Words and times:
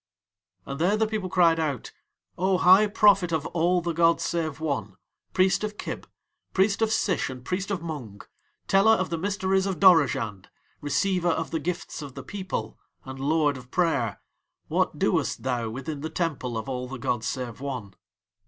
And 0.65 0.79
there 0.81 0.97
the 0.97 1.05
people 1.05 1.29
cried 1.29 1.59
out: 1.59 1.91
"O 2.35 2.57
High 2.57 2.87
Prophet 2.87 3.31
of 3.31 3.45
All 3.45 3.81
the 3.81 3.91
gods 3.93 4.23
save 4.23 4.59
One, 4.59 4.95
Priest 5.31 5.63
of 5.63 5.77
Kib, 5.77 6.09
Priest 6.55 6.81
of 6.81 6.91
Sish, 6.91 7.29
and 7.29 7.45
Priest 7.45 7.69
of 7.69 7.83
Mung, 7.83 8.21
Teller 8.67 8.93
of 8.93 9.11
the 9.11 9.17
mysteries 9.19 9.67
of 9.67 9.79
Dorozhand, 9.79 10.47
Receiver 10.81 11.29
of 11.29 11.51
the 11.51 11.59
gifts 11.59 12.01
of 12.01 12.15
the 12.15 12.23
People, 12.23 12.79
and 13.05 13.19
Lord 13.19 13.57
of 13.57 13.69
Prayer, 13.69 14.19
what 14.69 14.97
doest 14.97 15.43
thou 15.43 15.69
within 15.69 16.01
the 16.01 16.09
Temple 16.09 16.57
of 16.57 16.67
All 16.67 16.87
the 16.87 16.97
gods 16.97 17.27
save 17.27 17.61
One?" 17.61 17.93